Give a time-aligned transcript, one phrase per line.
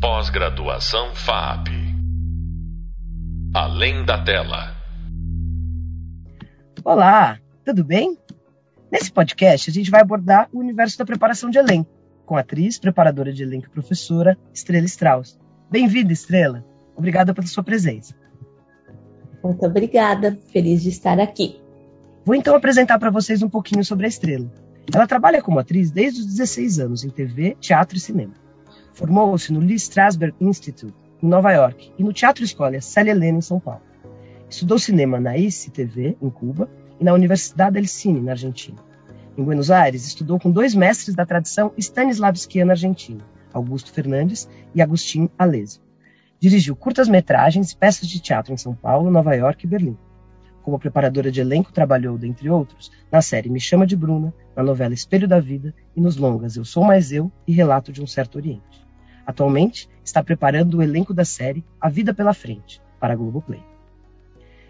[0.00, 1.70] Pós-graduação FAP.
[3.52, 4.76] Além da tela.
[6.84, 8.16] Olá, tudo bem?
[8.92, 11.90] Nesse podcast a gente vai abordar o universo da preparação de elenco
[12.24, 15.36] com a atriz, preparadora de elenco e professora Estrela Strauss.
[15.68, 16.64] Bem-vinda, Estrela.
[16.94, 18.14] Obrigada pela sua presença.
[19.42, 21.60] Muito obrigada, feliz de estar aqui.
[22.24, 24.48] Vou então apresentar para vocês um pouquinho sobre a Estrela.
[24.94, 28.46] Ela trabalha como atriz desde os 16 anos em TV, teatro e cinema.
[28.98, 33.40] Formou-se no Lee Strasberg Institute, em Nova York, e no Teatro Escola Célia Helena, em
[33.40, 33.80] São Paulo.
[34.50, 38.76] Estudou cinema na ICTV, em Cuba, e na Universidade del Cine, na Argentina.
[39.36, 45.30] Em Buenos Aires, estudou com dois mestres da tradição stanislavskiana argentina, Augusto Fernandes e Agustin
[45.38, 45.80] Alesio.
[46.40, 49.96] Dirigiu curtas-metragens e peças de teatro em São Paulo, Nova York e Berlim.
[50.64, 54.92] Como preparadora de elenco, trabalhou, dentre outros, na série Me Chama de Bruna, na novela
[54.92, 58.34] Espelho da Vida e nos longas Eu Sou Mais Eu e Relato de um Certo
[58.34, 58.87] Oriente.
[59.28, 63.62] Atualmente, está preparando o elenco da série A Vida pela Frente, para a Globoplay.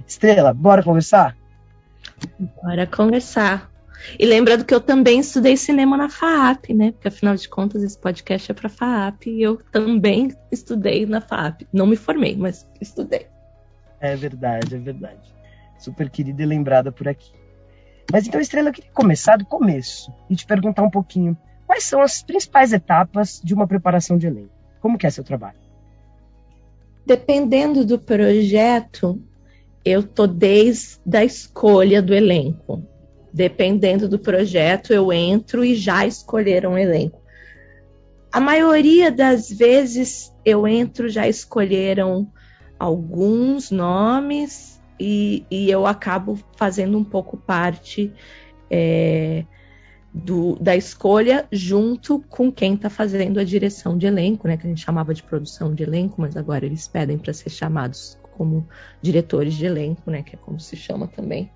[0.04, 1.36] Estrela, bora conversar?
[2.60, 3.70] Bora conversar.
[4.18, 6.90] E lembrando que eu também estudei cinema na FAAP, né?
[6.90, 11.62] Porque afinal de contas esse podcast é para FAAP e eu também estudei na FAAP.
[11.72, 13.28] Não me formei, mas estudei.
[14.00, 15.32] É verdade, é verdade.
[15.78, 17.30] Super querida e lembrada por aqui.
[18.10, 22.00] Mas então, Estrela, eu queria começar do começo e te perguntar um pouquinho quais são
[22.00, 24.50] as principais etapas de uma preparação de elenco.
[24.80, 25.58] Como que é seu trabalho?
[27.04, 29.20] Dependendo do projeto,
[29.84, 32.82] eu tô desde a escolha do elenco.
[33.30, 37.20] Dependendo do projeto, eu entro e já escolheram um elenco.
[38.32, 42.30] A maioria das vezes eu entro já escolheram
[42.78, 48.10] alguns nomes e, e eu acabo fazendo um pouco parte
[48.70, 49.44] é,
[50.12, 54.56] do, da escolha junto com quem está fazendo a direção de elenco, né?
[54.56, 58.18] Que a gente chamava de produção de elenco, mas agora eles pedem para ser chamados
[58.36, 58.66] como
[59.02, 60.22] diretores de elenco, né?
[60.22, 61.50] Que é como se chama também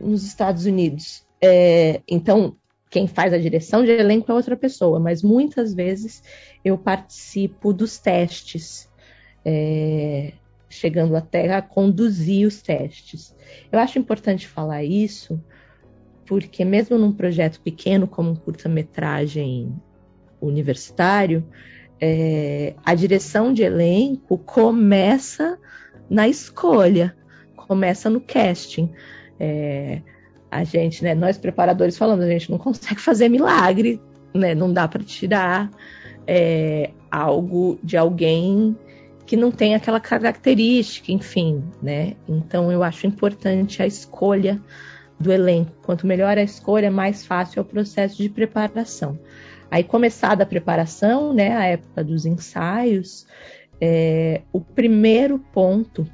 [0.00, 1.26] nos Estados Unidos.
[1.40, 2.56] É, então,
[2.88, 6.22] quem faz a direção de elenco é outra pessoa, mas muitas vezes
[6.64, 8.88] eu participo dos testes,
[9.44, 10.32] é,
[10.68, 13.34] chegando até a conduzir os testes.
[13.70, 15.42] Eu acho importante falar isso,
[16.32, 19.70] porque mesmo num projeto pequeno como um curta-metragem
[20.40, 21.46] universitário,
[22.00, 25.58] é, a direção de elenco começa
[26.08, 27.14] na escolha,
[27.54, 28.90] começa no casting.
[29.38, 30.00] É,
[30.50, 34.00] a gente, né, nós preparadores falando, a gente não consegue fazer milagre,
[34.34, 35.70] né, não dá para tirar
[36.26, 38.74] é, algo de alguém
[39.26, 42.16] que não tem aquela característica, enfim, né?
[42.26, 44.58] Então eu acho importante a escolha
[45.22, 45.72] do elenco.
[45.82, 49.18] Quanto melhor a escolha, mais fácil é o processo de preparação.
[49.70, 53.26] Aí, começada a preparação, né, a época dos ensaios,
[53.80, 56.06] é, o primeiro ponto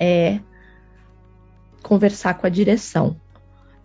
[0.00, 0.40] é
[1.82, 3.16] conversar com a direção.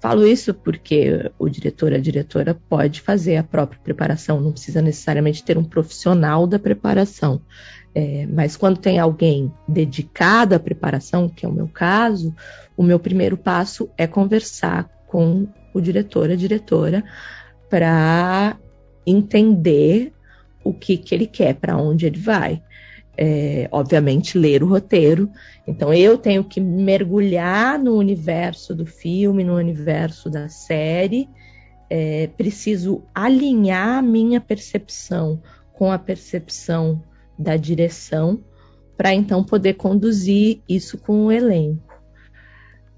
[0.02, 5.44] Falo isso porque o diretor, a diretora pode fazer a própria preparação, não precisa necessariamente
[5.44, 7.40] ter um profissional da preparação.
[7.94, 12.34] É, mas quando tem alguém dedicado à preparação, que é o meu caso,
[12.78, 17.03] o meu primeiro passo é conversar com o diretor, a diretora,
[17.69, 18.57] para
[19.06, 20.13] entender
[20.63, 22.62] o que, que ele quer, para onde ele vai
[23.18, 25.30] é, obviamente, ler o roteiro.
[25.68, 31.30] Então, eu tenho que mergulhar no universo do filme, no universo da série.
[31.90, 35.41] É, preciso alinhar a minha percepção
[35.74, 37.03] com a percepção
[37.41, 38.44] da direção,
[38.96, 41.91] para então poder conduzir isso com o elenco.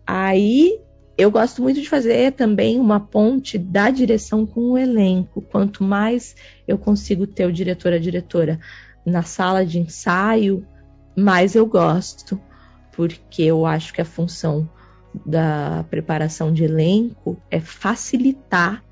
[0.06, 0.80] Aí
[1.18, 5.42] eu gosto muito de fazer também uma ponte da direção com o elenco.
[5.42, 6.36] Quanto mais
[6.68, 8.60] eu consigo ter o diretor, a diretora
[9.06, 10.66] na sala de ensaio,
[11.16, 12.40] mais eu gosto,
[12.92, 14.68] porque eu acho que a função
[15.26, 18.84] da preparação de elenco é facilitar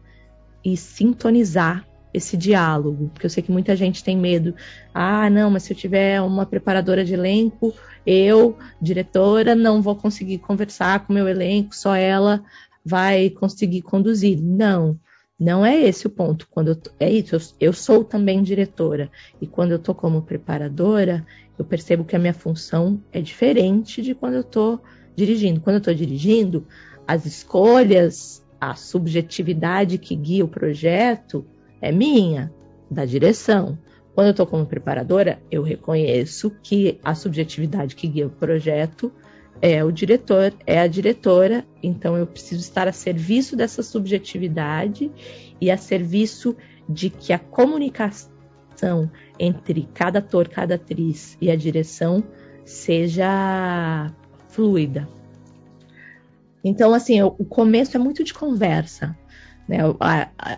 [0.64, 4.54] e sintonizar esse diálogo, porque eu sei que muita gente tem medo.
[4.94, 7.74] Ah, não, mas se eu tiver uma preparadora de elenco,
[8.06, 12.44] eu, diretora, não vou conseguir conversar com meu elenco, só ela
[12.84, 14.42] vai conseguir conduzir.
[14.42, 15.00] Não.
[15.40, 16.48] Não é esse o ponto.
[16.52, 19.10] Quando eu, é isso, eu, eu sou também diretora
[19.42, 21.26] e quando eu estou como preparadora,
[21.58, 24.82] eu percebo que a minha função é diferente de quando eu estou
[25.16, 25.60] dirigindo.
[25.60, 26.68] Quando eu estou dirigindo,
[27.08, 31.46] as escolhas, a subjetividade que guia o projeto
[31.82, 32.54] é minha,
[32.90, 33.78] da direção.
[34.14, 39.12] Quando eu estou como preparadora, eu reconheço que a subjetividade que guia o projeto
[39.62, 45.12] é o diretor, é a diretora, então eu preciso estar a serviço dessa subjetividade
[45.60, 46.56] e a serviço
[46.90, 52.24] de que a comunicação entre cada ator, cada atriz e a direção
[52.66, 54.12] seja
[54.50, 55.08] fluida.
[56.64, 59.18] Então, assim, o começo é muito de conversa.
[59.72, 59.78] Né?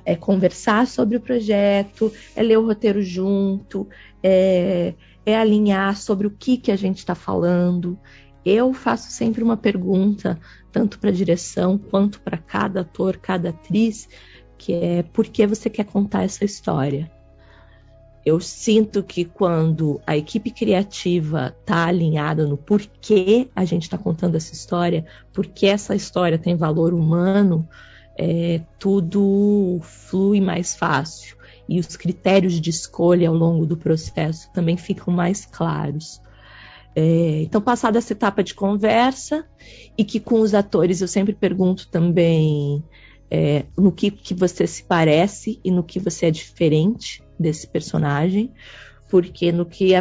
[0.03, 3.87] É conversar sobre o projeto, é ler o roteiro junto,
[4.23, 7.99] é, é alinhar sobre o que, que a gente está falando.
[8.43, 10.39] Eu faço sempre uma pergunta,
[10.71, 14.09] tanto para a direção quanto para cada ator, cada atriz,
[14.57, 17.11] que é por que você quer contar essa história?
[18.25, 24.35] Eu sinto que quando a equipe criativa está alinhada no porquê a gente está contando
[24.35, 27.67] essa história, porque essa história tem valor humano,
[28.17, 31.37] é, tudo flui mais fácil
[31.67, 36.21] e os critérios de escolha ao longo do processo também ficam mais claros.
[36.95, 39.47] É, então, passada essa etapa de conversa,
[39.97, 42.83] e que com os atores eu sempre pergunto também
[43.31, 48.51] é, no que, que você se parece e no que você é diferente desse personagem,
[49.09, 49.93] porque no que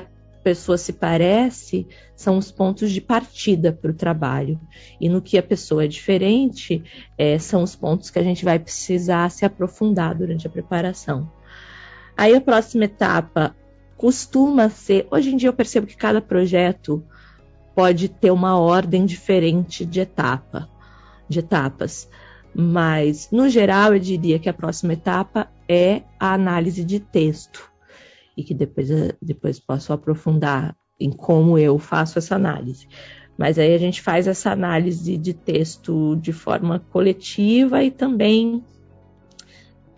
[0.43, 4.61] pessoa se parece são os pontos de partida para o trabalho,
[5.00, 6.83] e no que a pessoa é diferente
[7.17, 11.31] é, são os pontos que a gente vai precisar se aprofundar durante a preparação.
[12.17, 13.56] Aí a próxima etapa
[13.97, 15.06] costuma ser.
[15.11, 17.05] Hoje em dia eu percebo que cada projeto
[17.75, 20.69] pode ter uma ordem diferente de etapa,
[21.29, 22.09] de etapas.
[22.55, 27.71] Mas, no geral, eu diria que a próxima etapa é a análise de texto.
[28.37, 28.88] E que depois,
[29.20, 32.87] depois posso aprofundar em como eu faço essa análise.
[33.37, 38.62] Mas aí a gente faz essa análise de texto de forma coletiva e também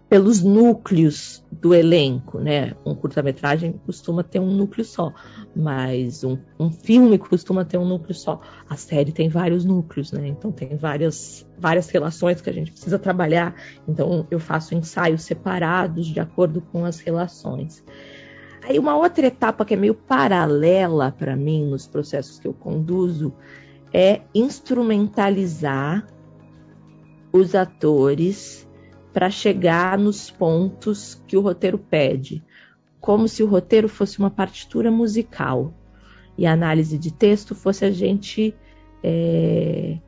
[0.09, 2.75] pelos núcleos do elenco, né?
[2.87, 5.13] Um curta-metragem costuma ter um núcleo só,
[5.57, 8.41] mas um, um, filme costuma ter um núcleo só.
[8.69, 10.29] A série tem vários núcleos, né?
[10.29, 13.57] Então tem várias, várias relações que a gente precisa trabalhar.
[13.89, 17.83] Então eu faço ensaios separados de acordo com as relações.
[18.67, 23.33] Aí uma outra etapa que é meio paralela para mim nos processos que eu conduzo
[23.93, 26.07] é instrumentalizar
[27.31, 28.67] os atores
[29.13, 32.43] para chegar nos pontos que o roteiro pede,
[32.99, 35.75] como se o roteiro fosse uma partitura musical
[36.39, 38.57] e a análise de texto fosse a gente
[39.03, 39.99] é,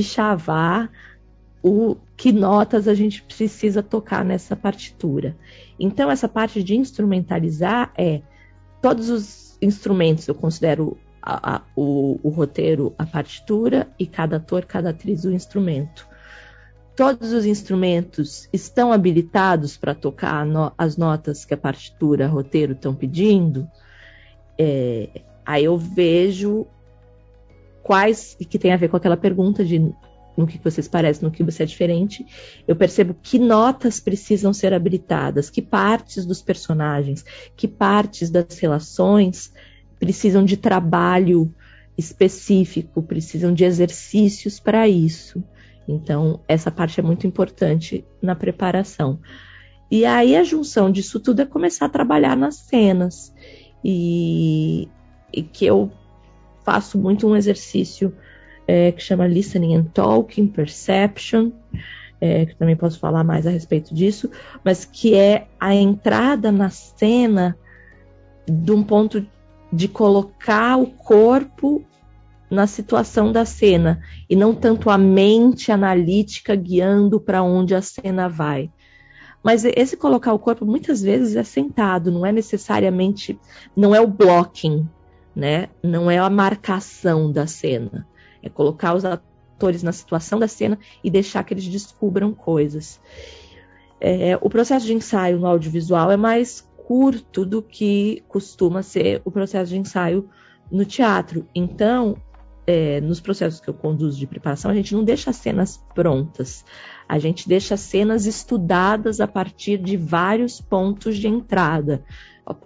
[0.00, 0.90] chavar
[1.64, 5.34] o que notas a gente precisa tocar nessa partitura.
[5.80, 8.20] Então, essa parte de instrumentalizar é
[8.82, 14.66] todos os instrumentos, eu considero a, a, o, o, roteiro a partitura e cada ator,
[14.66, 16.06] cada atriz o instrumento
[16.96, 22.94] todos os instrumentos estão habilitados para tocar no, as notas que a partitura, roteiro estão
[22.94, 23.68] pedindo,
[24.58, 25.08] é,
[25.44, 26.66] aí eu vejo
[27.82, 29.92] quais, e que tem a ver com aquela pergunta de
[30.36, 32.26] no que vocês parecem, no que você é diferente,
[32.66, 37.24] eu percebo que notas precisam ser habilitadas, que partes dos personagens,
[37.56, 39.52] que partes das relações
[39.98, 41.54] precisam de trabalho
[41.96, 45.42] específico, precisam de exercícios para isso.
[45.86, 49.20] Então, essa parte é muito importante na preparação.
[49.90, 53.32] E aí, a junção disso tudo é começar a trabalhar nas cenas.
[53.84, 54.88] E,
[55.32, 55.92] e que eu
[56.64, 58.14] faço muito um exercício
[58.66, 61.50] é, que chama Listening and Talking, Perception,
[62.20, 64.30] é, que também posso falar mais a respeito disso,
[64.64, 67.56] mas que é a entrada na cena
[68.46, 69.26] de um ponto
[69.72, 71.84] de colocar o corpo
[72.50, 74.00] na situação da cena
[74.30, 78.70] e não tanto a mente analítica guiando para onde a cena vai.
[79.42, 83.38] Mas esse colocar o corpo muitas vezes é sentado, não é necessariamente,
[83.76, 84.88] não é o blocking,
[85.36, 85.68] né?
[85.82, 88.06] Não é a marcação da cena.
[88.44, 93.00] É colocar os atores na situação da cena e deixar que eles descubram coisas.
[94.00, 99.30] É, o processo de ensaio no audiovisual é mais curto do que costuma ser o
[99.30, 100.28] processo de ensaio
[100.70, 101.46] no teatro.
[101.54, 102.16] Então,
[102.66, 106.64] é, nos processos que eu conduzo de preparação, a gente não deixa as cenas prontas.
[107.08, 112.02] A gente deixa as cenas estudadas a partir de vários pontos de entrada,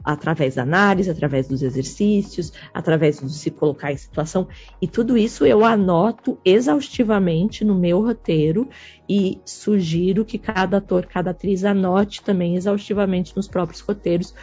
[0.04, 4.49] através da análise, através dos exercícios, através de se colocar em situação.
[4.82, 8.68] E tudo isso eu anoto exaustivamente no meu roteiro
[9.08, 14.35] e sugiro que cada ator, cada atriz anote também exaustivamente nos próprios roteiros,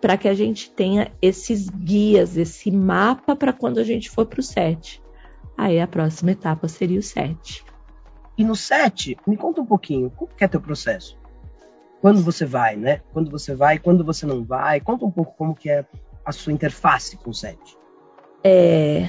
[0.00, 4.40] para que a gente tenha esses guias, esse mapa para quando a gente for para
[4.40, 5.02] o set.
[5.56, 7.64] Aí a próxima etapa seria o set.
[8.36, 11.18] E no set, me conta um pouquinho, como que é teu processo?
[12.00, 13.00] Quando você vai, né?
[13.12, 14.80] Quando você vai, quando você não vai?
[14.80, 15.84] Conta um pouco como que é
[16.24, 17.58] a sua interface com o set.
[18.44, 19.08] É,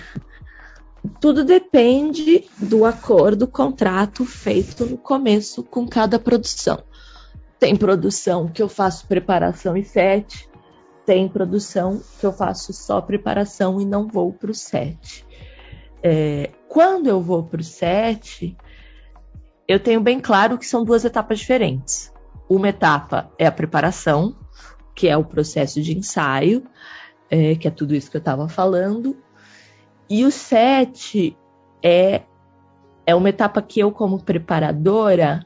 [1.19, 6.83] tudo depende do acordo, contrato feito no começo com cada produção.
[7.59, 10.49] Tem produção que eu faço preparação e set,
[11.05, 15.25] tem produção que eu faço só preparação e não vou para o set.
[16.01, 18.55] É, quando eu vou para o set,
[19.67, 22.13] eu tenho bem claro que são duas etapas diferentes.
[22.49, 24.35] Uma etapa é a preparação,
[24.95, 26.63] que é o processo de ensaio,
[27.29, 29.15] é, que é tudo isso que eu estava falando.
[30.09, 31.37] E o set
[31.83, 32.23] é,
[33.05, 35.45] é uma etapa que eu, como preparadora,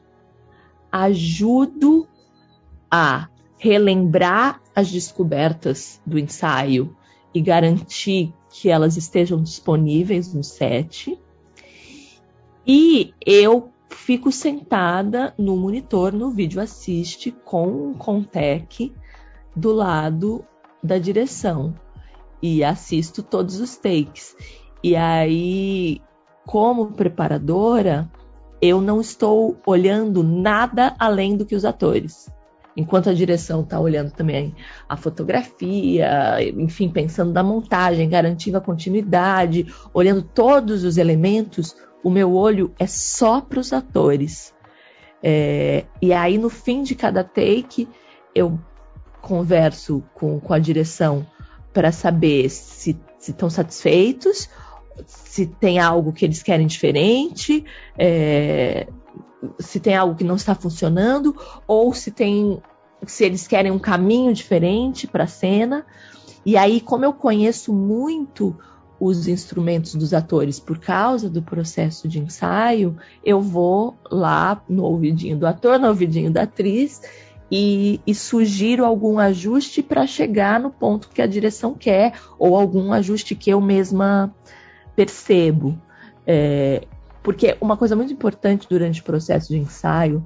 [0.90, 2.08] ajudo
[2.90, 6.96] a relembrar as descobertas do ensaio
[7.34, 11.18] e garantir que elas estejam disponíveis no set.
[12.66, 18.92] E eu fico sentada no monitor, no vídeo assiste, com um Contec
[19.56, 20.44] do lado
[20.82, 21.74] da direção
[22.42, 24.36] e assisto todos os takes.
[24.82, 26.02] E aí,
[26.44, 28.10] como preparadora,
[28.60, 32.28] eu não estou olhando nada além do que os atores.
[32.76, 34.54] Enquanto a direção está olhando também
[34.88, 42.34] a fotografia, enfim, pensando na montagem, garantindo a continuidade, olhando todos os elementos, o meu
[42.34, 44.52] olho é só para os atores.
[45.22, 47.88] É, e aí, no fim de cada take,
[48.34, 48.58] eu
[49.22, 51.26] converso com, com a direção
[51.72, 54.50] para saber se estão satisfeitos,
[55.06, 57.64] se tem algo que eles querem diferente,
[57.98, 58.86] é,
[59.58, 61.36] se tem algo que não está funcionando,
[61.66, 62.60] ou se tem
[63.06, 65.84] se eles querem um caminho diferente para a cena.
[66.44, 68.56] E aí, como eu conheço muito
[68.98, 75.36] os instrumentos dos atores por causa do processo de ensaio, eu vou lá no ouvidinho
[75.36, 77.02] do ator, no ouvidinho da atriz
[77.50, 82.92] e, e sugiro algum ajuste para chegar no ponto que a direção quer ou algum
[82.92, 84.34] ajuste que eu mesma
[84.94, 85.78] percebo.
[86.26, 86.86] É,
[87.24, 90.24] porque uma coisa muito importante durante o processo de ensaio,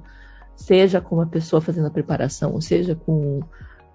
[0.53, 3.41] seja com uma pessoa fazendo a preparação, ou seja com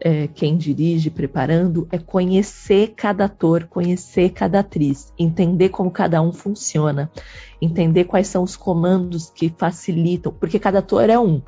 [0.04, 6.30] é, quem dirige preparando, é conhecer cada ator, conhecer cada atriz, entender como cada um
[6.30, 7.10] funciona,
[7.58, 11.40] entender quais são os comandos que facilitam, porque cada ator é um.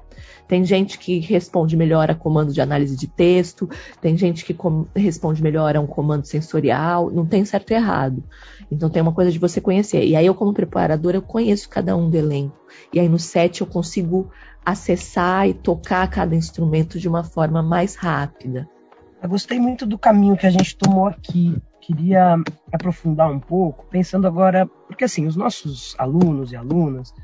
[0.49, 3.69] Tem gente que responde melhor a comando de análise de texto,
[4.01, 4.57] tem gente que
[4.95, 8.25] responde melhor a um comando sensorial, não tem certo e errado.
[8.71, 10.03] Então tem uma coisa de você conhecer.
[10.03, 12.57] E aí eu, como preparadora, eu conheço cada um do elenco.
[12.91, 14.31] E aí no set eu consigo
[14.67, 18.69] acessar e tocar cada instrumento de uma forma mais rápida.
[19.23, 21.57] Eu gostei muito do caminho que a gente tomou aqui.
[21.81, 22.37] Queria
[22.73, 27.15] aprofundar um pouco, pensando agora, porque assim, os nossos alunos e alunas,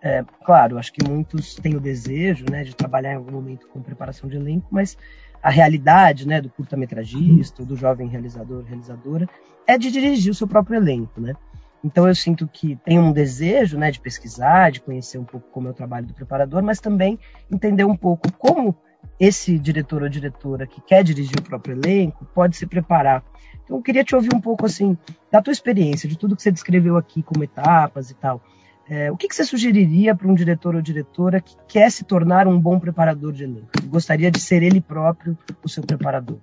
[0.00, 3.82] é, claro, acho que muitos têm o desejo né, de trabalhar em algum momento com
[3.82, 4.96] preparação de elenco, mas
[5.42, 9.28] a realidade né, do curta-metragista, do jovem realizador, realizadora,
[9.66, 11.20] é de dirigir o seu próprio elenco.
[11.20, 11.34] Né?
[11.84, 15.68] Então eu sinto que tem um desejo né, de pesquisar, de conhecer um pouco como
[15.68, 17.18] é o trabalho do preparador, mas também
[17.50, 18.76] entender um pouco como
[19.18, 23.24] esse diretor ou diretora que quer dirigir o próprio elenco pode se preparar.
[23.64, 24.96] Então eu queria te ouvir um pouco assim
[25.30, 28.40] da tua experiência, de tudo que você descreveu aqui como etapas e tal.
[28.88, 32.48] É, o que, que, você sugeriria para um diretor ou diretora que quer se tornar
[32.48, 33.70] um bom preparador de elenco?
[33.86, 36.38] Gostaria de ser ele próprio o seu preparador?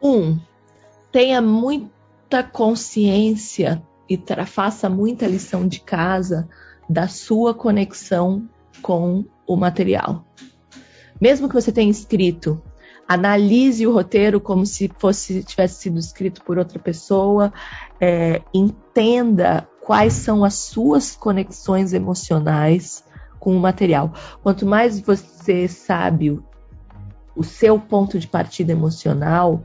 [0.00, 0.38] Um,
[1.10, 1.40] tenha
[2.34, 6.48] muita consciência e faça muita lição de casa
[6.90, 8.48] da sua conexão
[8.82, 10.24] com o material.
[11.20, 12.60] Mesmo que você tenha escrito,
[13.06, 17.52] analise o roteiro como se fosse tivesse sido escrito por outra pessoa,
[18.00, 23.04] é, entenda quais são as suas conexões emocionais
[23.38, 24.12] com o material.
[24.42, 26.42] Quanto mais você sabe o,
[27.36, 29.64] o seu ponto de partida emocional,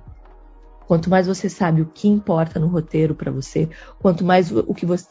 [0.89, 3.69] quanto mais você sabe o que importa no roteiro para você,
[4.00, 5.08] quanto mais o que você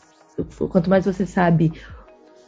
[0.68, 1.72] quanto mais você sabe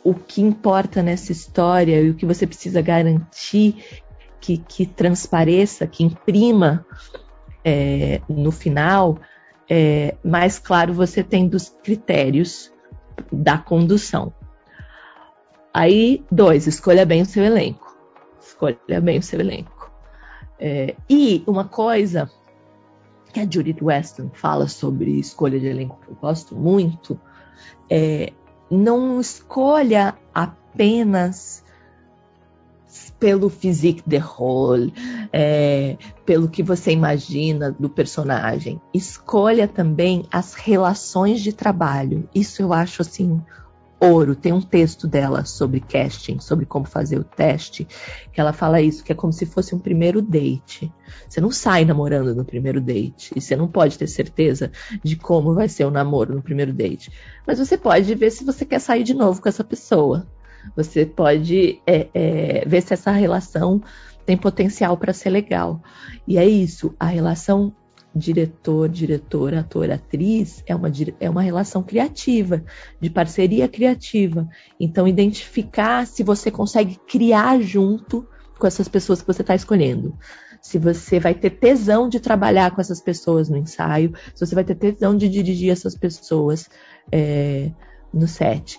[0.03, 4.03] o que importa nessa história e o que você precisa garantir
[4.41, 6.85] que, que transpareça, que imprima
[7.65, 9.17] é, no final,
[9.69, 12.73] é, mais claro você tem dos critérios
[13.31, 14.33] da condução.
[15.73, 17.97] Aí, dois, escolha bem o seu elenco.
[18.41, 19.93] Escolha bem o seu elenco.
[20.59, 22.29] É, e uma coisa
[23.33, 27.19] que a Judith Weston fala sobre escolha de elenco que eu gosto muito
[27.89, 28.33] é
[28.71, 31.65] não escolha apenas
[33.19, 34.93] pelo physique de rôle,
[35.33, 38.81] é, pelo que você imagina do personagem.
[38.95, 42.29] Escolha também as relações de trabalho.
[42.35, 43.43] Isso eu acho assim
[44.01, 44.35] ouro.
[44.35, 47.87] Tem um texto dela sobre casting, sobre como fazer o teste,
[48.33, 50.93] que ela fala isso, que é como se fosse um primeiro date.
[51.29, 53.33] Você não sai namorando no primeiro date.
[53.37, 54.73] E você não pode ter certeza
[55.05, 57.13] de como vai ser o namoro no primeiro date.
[57.47, 60.27] Mas você pode ver se você quer sair de novo com essa pessoa.
[60.77, 63.83] Você pode é, é, ver se essa relação
[64.25, 65.83] tem potencial para ser legal.
[66.27, 67.75] E é isso, a relação
[68.15, 70.91] diretor, diretor, ator, atriz é uma,
[71.21, 72.63] é uma relação criativa,
[73.01, 74.49] de parceria criativa.
[74.79, 78.27] Então, identificar se você consegue criar junto
[78.59, 80.17] com essas pessoas que você está escolhendo.
[80.61, 84.65] Se você vai ter tesão de trabalhar com essas pessoas no ensaio, se você vai
[84.65, 86.69] ter tesão de dirigir essas pessoas
[87.11, 87.71] é,
[88.13, 88.79] no set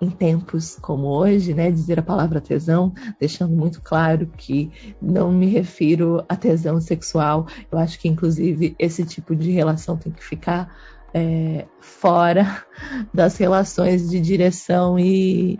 [0.00, 5.46] em tempos como hoje, né, dizer a palavra tesão, deixando muito claro que não me
[5.46, 7.46] refiro a tesão sexual.
[7.70, 10.74] Eu acho que, inclusive, esse tipo de relação tem que ficar
[11.12, 12.64] é, fora
[13.12, 15.58] das relações de direção e,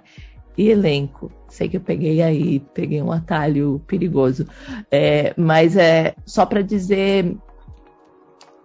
[0.57, 1.31] e, elenco.
[1.49, 4.47] Sei que eu peguei aí, peguei um atalho perigoso,
[4.91, 7.37] é, mas é só para dizer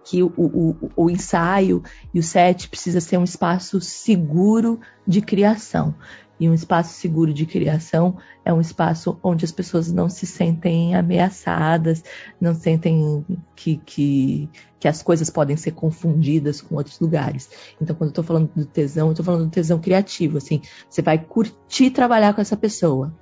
[0.06, 1.82] que o, o, o, ensaio
[2.14, 5.96] e o set precisa ser um espaço seguro de criação.
[6.38, 10.94] E um espaço seguro de criação é um espaço onde as pessoas não se sentem
[10.94, 12.04] ameaçadas,
[12.40, 13.24] não sentem
[13.56, 14.48] que, que,
[14.78, 17.50] que as coisas podem ser confundidas com outros lugares.
[17.80, 20.38] Então, quando eu estou falando do tesão, eu estou falando do tesão criativo.
[20.38, 23.12] Assim, você vai curtir trabalhar com essa pessoa.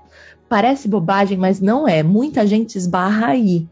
[0.51, 2.03] Parece bobagem, mas não é.
[2.03, 3.67] Muita gente esbarra aí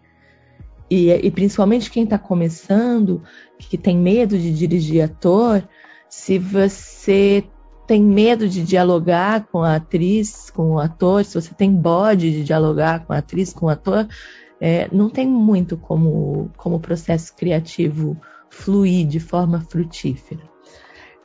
[0.92, 3.22] e, e principalmente quem está começando,
[3.58, 5.66] que tem medo de dirigir ator,
[6.06, 7.42] se você
[7.86, 12.44] tem medo de dialogar com a atriz, com o ator, se você tem bode de
[12.44, 14.06] dialogar com a atriz, com o ator,
[14.60, 18.14] é, não tem muito como, como o processo criativo
[18.50, 20.42] fluir de forma frutífera.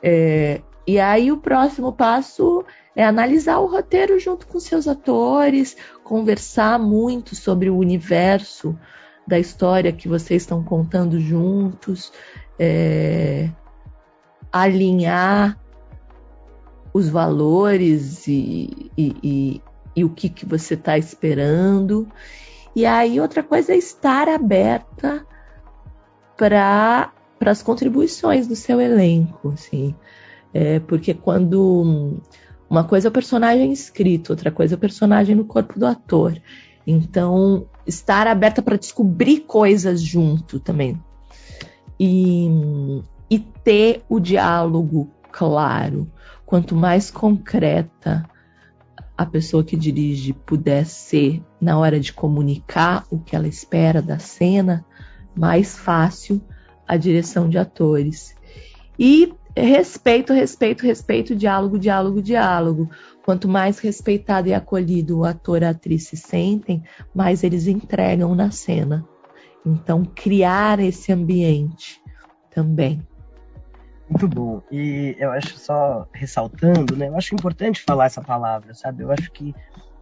[0.02, 2.64] É, e aí o próximo passo
[2.96, 8.74] é analisar o roteiro junto com seus atores, conversar muito sobre o universo
[9.28, 12.10] da história que vocês estão contando juntos,
[12.58, 13.50] é,
[14.50, 15.58] alinhar
[16.92, 19.62] os valores e, e, e,
[19.94, 22.08] e o que, que você está esperando.
[22.74, 25.26] E aí, outra coisa é estar aberta
[26.36, 27.12] para
[27.44, 29.50] as contribuições do seu elenco.
[29.50, 29.94] Assim.
[30.54, 32.20] É, porque quando.
[32.70, 36.38] Uma coisa é o personagem escrito, outra coisa é o personagem no corpo do ator.
[36.90, 40.98] Então, estar aberta para descobrir coisas junto também.
[42.00, 42.48] E,
[43.28, 46.10] e ter o diálogo claro.
[46.46, 48.26] Quanto mais concreta
[49.14, 54.18] a pessoa que dirige puder ser na hora de comunicar o que ela espera da
[54.18, 54.82] cena,
[55.36, 56.40] mais fácil
[56.86, 58.34] a direção de atores.
[58.98, 62.88] E respeito, respeito, respeito, diálogo, diálogo, diálogo.
[63.28, 66.82] Quanto mais respeitado e acolhido o ator e a atriz se sentem,
[67.14, 69.06] mais eles entregam na cena.
[69.66, 72.00] Então, criar esse ambiente
[72.50, 73.06] também.
[74.08, 74.62] Muito bom.
[74.72, 77.08] E eu acho só ressaltando, né?
[77.08, 79.02] Eu acho importante falar essa palavra, sabe?
[79.02, 79.54] Eu acho que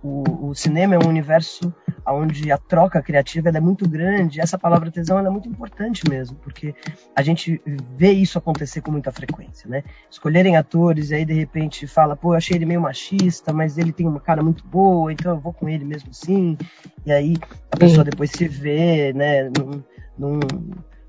[0.06, 1.74] o, o cinema é um universo
[2.06, 4.40] onde a troca criativa é muito grande.
[4.40, 6.74] essa palavra tesão é muito importante mesmo, porque
[7.14, 7.60] a gente
[7.96, 9.82] vê isso acontecer com muita frequência, né?
[10.08, 13.92] Escolherem atores e aí de repente fala, pô, eu achei ele meio machista, mas ele
[13.92, 16.56] tem uma cara muito boa, então eu vou com ele mesmo assim.
[17.04, 17.36] E aí
[17.72, 19.82] a pessoa depois se vê, né, num,
[20.16, 20.40] num,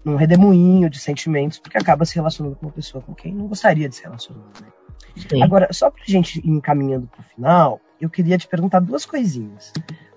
[0.04, 3.88] num redemoinho de sentimentos, porque acaba se relacionando com uma pessoa com quem não gostaria
[3.88, 4.68] de se relacionar, né?
[5.16, 5.42] Sim.
[5.44, 9.74] Agora, só pra gente ir encaminhando pro final, eu queria te perguntar duas coisinhas.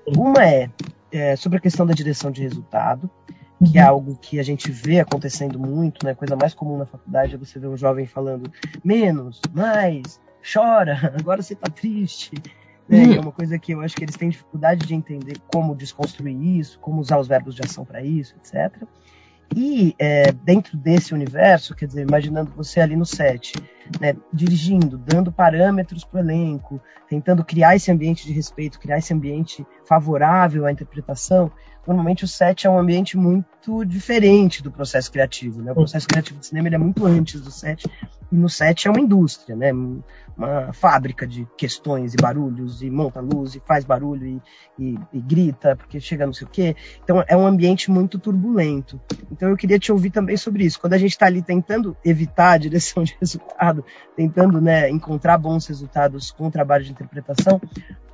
[0.07, 0.71] Uma é,
[1.13, 3.11] é sobre a questão da direção de resultado,
[3.65, 6.15] que é algo que a gente vê acontecendo muito, né?
[6.15, 8.51] Coisa mais comum na faculdade é você ver um jovem falando
[8.83, 12.33] menos, mais, chora, agora você tá triste.
[12.89, 13.17] Né?
[13.17, 16.79] É uma coisa que eu acho que eles têm dificuldade de entender como desconstruir isso,
[16.81, 18.83] como usar os verbos de ação para isso, etc.
[19.55, 23.55] E é, dentro desse universo, quer dizer, imaginando você ali no set,
[24.01, 29.13] né, dirigindo, dando parâmetros para o elenco, tentando criar esse ambiente de respeito, criar esse
[29.13, 31.51] ambiente favorável à interpretação,
[31.85, 35.61] normalmente o set é um ambiente muito diferente do processo criativo.
[35.61, 35.73] Né?
[35.73, 37.85] O processo criativo de cinema é muito antes do set,
[38.31, 39.73] e no set é uma indústria, né?
[40.37, 44.43] uma fábrica de questões e barulhos, e monta luz, e faz barulho, e,
[44.79, 46.77] e, e grita, porque chega não sei o quê.
[47.03, 49.01] Então é um ambiente muito turbulento.
[49.31, 50.81] Então eu queria te ouvir também sobre isso.
[50.81, 53.85] Quando a gente está ali tentando evitar a direção de resultado,
[54.17, 57.61] tentando né, encontrar bons resultados com o trabalho de interpretação,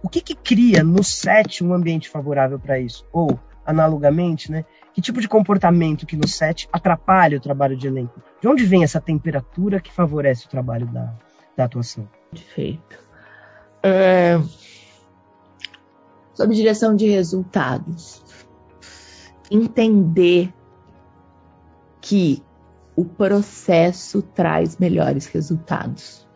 [0.03, 3.05] o que, que cria no set um ambiente favorável para isso?
[3.13, 4.65] Ou, analogamente, né,
[4.97, 8.19] que tipo de comportamento que no set atrapalha o trabalho de elenco?
[8.41, 11.13] De onde vem essa temperatura que favorece o trabalho da,
[11.55, 12.09] da atuação?
[12.31, 12.99] Perfeito.
[13.83, 14.41] É...
[16.33, 18.25] Sobre direção de resultados.
[19.51, 20.51] Entender
[22.01, 22.43] que
[22.97, 26.27] o processo traz melhores resultados.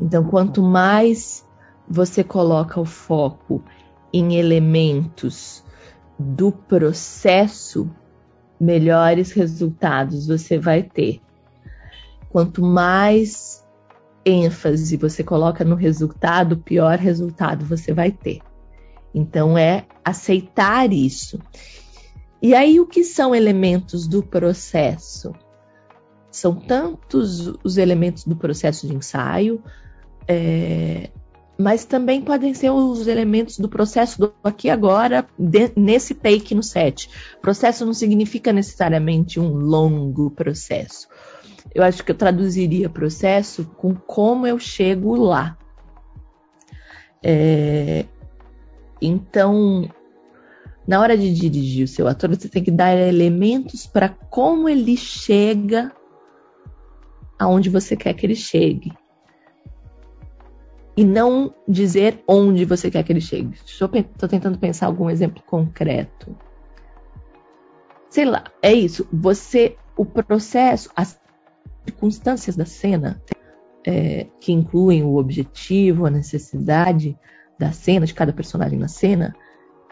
[0.00, 1.46] Então, quanto mais
[1.86, 3.62] você coloca o foco
[4.10, 5.65] em elementos
[6.18, 7.90] do processo,
[8.58, 11.20] melhores resultados você vai ter.
[12.30, 13.64] Quanto mais
[14.24, 18.40] ênfase você coloca no resultado, pior resultado você vai ter.
[19.14, 21.38] Então é aceitar isso.
[22.42, 25.32] E aí o que são elementos do processo?
[26.30, 29.62] São tantos os elementos do processo de ensaio,
[30.28, 31.10] é,
[31.58, 36.62] mas também podem ser os elementos do processo do aqui agora, de, nesse take no
[36.62, 37.08] set.
[37.40, 41.08] Processo não significa necessariamente um longo processo.
[41.74, 45.56] Eu acho que eu traduziria processo com como eu chego lá.
[47.22, 48.04] É,
[49.00, 49.88] então,
[50.86, 54.96] na hora de dirigir o seu ator, você tem que dar elementos para como ele
[54.96, 55.90] chega
[57.38, 58.92] aonde você quer que ele chegue
[60.96, 63.54] e não dizer onde você quer que ele chegue.
[63.64, 63.88] Estou
[64.28, 66.34] tentando pensar algum exemplo concreto.
[68.08, 69.06] Sei lá, é isso.
[69.12, 71.20] Você, o processo, as
[71.84, 73.22] circunstâncias da cena,
[73.86, 77.16] é, que incluem o objetivo, a necessidade
[77.58, 79.36] da cena, de cada personagem na cena,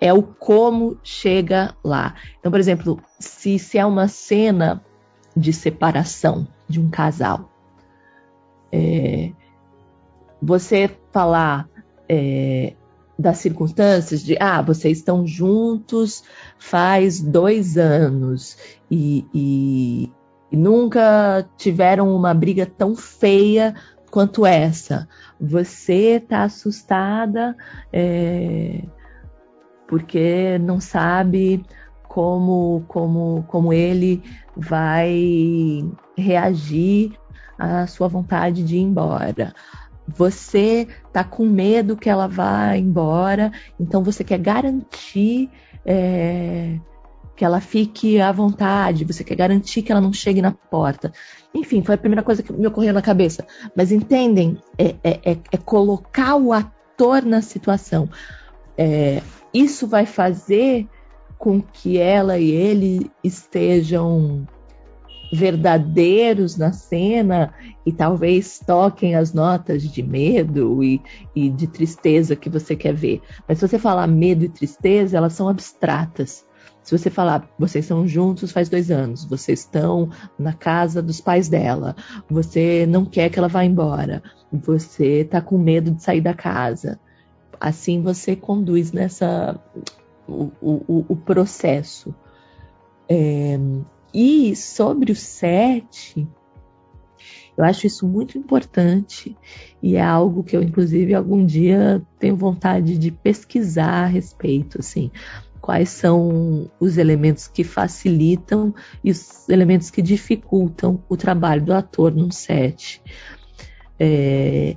[0.01, 2.15] é o como chega lá.
[2.41, 4.83] Então, por exemplo, se, se é uma cena
[5.37, 7.51] de separação de um casal,
[8.73, 9.33] é,
[10.45, 11.69] você falar
[12.09, 12.75] é,
[13.19, 16.23] das circunstâncias de ah, vocês estão juntos
[16.59, 18.57] faz dois anos
[18.91, 20.13] e, e,
[20.53, 23.75] e nunca tiveram uma briga tão feia
[24.11, 25.09] quanto essa.
[25.41, 27.57] Você está assustada
[27.93, 28.83] é,
[29.89, 31.65] porque não sabe
[32.09, 34.23] como, como, como ele
[34.57, 35.85] vai
[36.17, 37.13] reagir
[37.59, 39.55] à sua vontade de ir embora
[40.07, 45.51] você tá com medo que ela vá embora, então você quer garantir
[45.85, 46.79] é,
[47.37, 51.13] que ela fique à vontade, você quer garantir que ela não chegue na porta.
[51.55, 53.47] Enfim, foi a primeira coisa que me ocorreu na cabeça.
[53.75, 54.59] Mas entendem?
[54.79, 58.09] É, é, é, é colocar o ator na situação.
[58.77, 60.89] É, isso vai fazer
[61.39, 64.47] com que ela e ele estejam
[65.35, 67.53] verdadeiros na cena
[67.85, 71.03] e talvez toquem as notas de medo e,
[71.35, 73.21] e, de tristeza que você quer ver.
[73.47, 76.47] Mas se você falar medo e tristeza, elas são abstratas.
[76.83, 81.49] Se você falar, vocês são juntos faz dois anos, vocês estão na casa dos pais
[81.49, 81.97] dela,
[82.29, 87.01] você não quer que ela vá embora, você está com medo de sair da casa.
[87.59, 89.59] Assim você conduz nessa
[90.29, 92.15] o, o, o processo.
[93.09, 93.59] É,
[94.15, 96.27] e sobre o set,
[97.57, 99.37] eu acho isso muito importante
[99.83, 105.11] e é algo que eu, inclusive, algum dia tenho vontade de pesquisar a respeito, assim,
[105.61, 112.15] quais são os elementos que facilitam e os elementos que dificultam o trabalho do ator
[112.15, 113.03] num set.
[113.99, 114.77] É,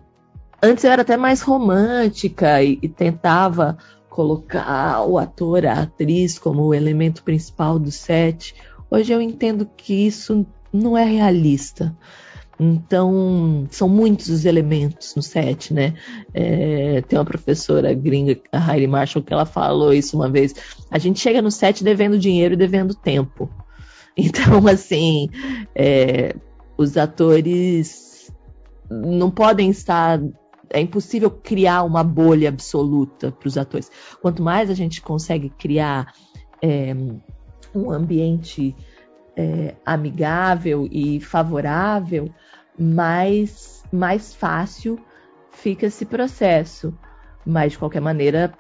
[0.62, 3.78] antes eu era até mais romântica e, e tentava
[4.10, 8.56] colocar o ator, a atriz como o elemento principal do set.
[8.89, 11.95] Hoje eu entendo que isso não é realista.
[12.60, 15.93] Então, são muitos os elementos no set, né?
[16.34, 20.56] É, tem uma professora gringa, a Heidi Marshall, que ela falou isso uma vez.
[20.89, 23.50] A gente chega no set devendo dinheiro e devendo tempo.
[24.19, 25.30] Então, assim,
[25.76, 26.36] é,
[26.76, 28.32] os atores
[28.89, 30.19] não podem estar.
[30.71, 33.91] É impossível criar uma bolha absoluta para os atores.
[34.19, 36.12] Quanto mais a gente consegue criar
[36.63, 36.95] é,
[37.78, 38.76] um ambiente
[39.36, 42.30] é, amigável e favorável,
[42.78, 45.00] mais, mais fácil
[45.52, 46.98] fica esse processo.
[47.46, 48.54] Mas, de qualquer maneira,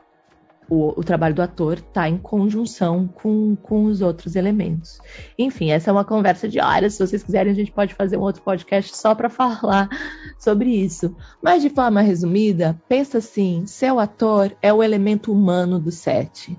[0.69, 4.99] o, o trabalho do ator está em conjunção com, com os outros elementos.
[5.37, 6.93] Enfim, essa é uma conversa de horas.
[6.93, 9.89] Se vocês quiserem, a gente pode fazer um outro podcast só para falar
[10.37, 11.15] sobre isso.
[11.41, 16.57] Mas, de forma resumida, pensa assim: seu ator é o elemento humano do set.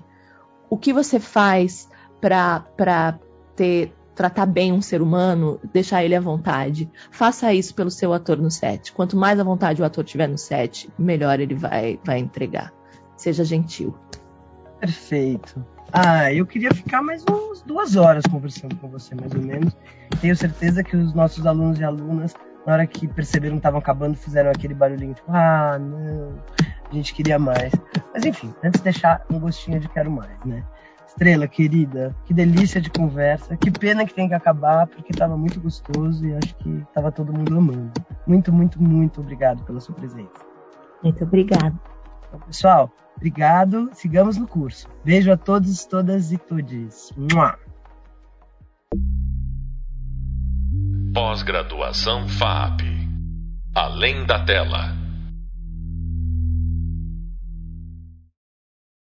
[0.69, 1.88] O que você faz
[2.19, 3.19] para
[3.55, 6.89] ter tratar bem um ser humano, deixar ele à vontade.
[7.09, 8.91] Faça isso pelo seu ator no set.
[8.91, 12.73] Quanto mais à vontade o ator tiver no set, melhor ele vai, vai entregar.
[13.15, 13.95] Seja gentil.
[14.77, 15.65] Perfeito.
[15.93, 19.75] Ah, eu queria ficar mais umas duas horas conversando com você, mais ou menos.
[20.19, 22.33] Tenho certeza que os nossos alunos e alunas,
[22.67, 26.35] na hora que perceberam que estavam acabando, fizeram aquele barulhinho tipo, ah, não,
[26.91, 27.71] a gente queria mais.
[28.13, 30.61] Mas enfim, antes de deixar um gostinho de quero mais, né?
[31.19, 32.15] estrela, querida.
[32.25, 33.57] Que delícia de conversa.
[33.57, 37.33] Que pena que tem que acabar, porque estava muito gostoso e acho que estava todo
[37.33, 37.91] mundo amando.
[38.25, 40.31] Muito, muito, muito obrigado pela sua presença.
[41.03, 41.77] Muito obrigado.
[42.27, 43.89] Então, pessoal, obrigado.
[43.93, 44.87] Sigamos no curso.
[45.03, 47.11] Beijo a todos, todas e todes.
[51.13, 52.81] Pós-graduação FAP.
[53.75, 54.98] Além da tela.